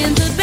in 0.00 0.14
the 0.14 0.37